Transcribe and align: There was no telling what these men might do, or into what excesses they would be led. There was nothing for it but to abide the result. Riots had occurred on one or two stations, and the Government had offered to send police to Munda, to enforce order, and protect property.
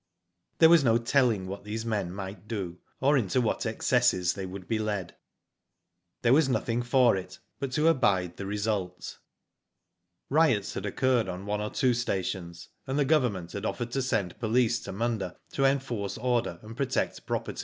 There 0.57 0.67
was 0.69 0.83
no 0.83 0.97
telling 0.97 1.45
what 1.45 1.63
these 1.63 1.85
men 1.85 2.11
might 2.11 2.47
do, 2.47 2.79
or 2.99 3.15
into 3.15 3.39
what 3.39 3.67
excesses 3.67 4.33
they 4.33 4.47
would 4.47 4.67
be 4.67 4.79
led. 4.79 5.15
There 6.23 6.33
was 6.33 6.49
nothing 6.49 6.81
for 6.81 7.15
it 7.15 7.37
but 7.59 7.71
to 7.73 7.87
abide 7.87 8.37
the 8.37 8.47
result. 8.47 9.19
Riots 10.27 10.73
had 10.73 10.87
occurred 10.87 11.29
on 11.29 11.45
one 11.45 11.61
or 11.61 11.69
two 11.69 11.93
stations, 11.93 12.69
and 12.87 12.97
the 12.97 13.05
Government 13.05 13.51
had 13.51 13.63
offered 13.63 13.91
to 13.91 14.01
send 14.01 14.39
police 14.39 14.79
to 14.85 14.91
Munda, 14.91 15.37
to 15.51 15.65
enforce 15.65 16.17
order, 16.17 16.57
and 16.63 16.75
protect 16.75 17.27
property. 17.27 17.59